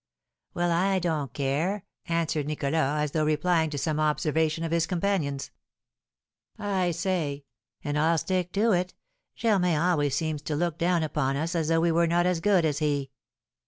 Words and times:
"Well, 0.55 0.71
I 0.71 0.97
don't 0.97 1.31
care!" 1.31 1.85
answered 2.07 2.47
Nicholas, 2.47 2.73
as 3.03 3.11
though 3.11 3.23
replying 3.23 3.69
to 3.69 3.77
some 3.77 3.99
observation 3.99 4.63
of 4.63 4.71
his 4.71 4.87
companions; 4.87 5.51
"I 6.57 6.89
say 6.89 7.45
and 7.83 7.99
I'll 7.99 8.17
stick 8.17 8.51
to 8.53 8.71
it 8.71 8.95
Germain 9.35 9.77
always 9.77 10.15
seems 10.15 10.41
to 10.41 10.55
look 10.55 10.79
down 10.79 11.03
upon 11.03 11.35
us 11.37 11.53
as 11.53 11.67
though 11.67 11.81
we 11.81 11.91
were 11.91 12.07
not 12.07 12.25
as 12.25 12.39
good 12.39 12.65
as 12.65 12.79
he." 12.79 13.11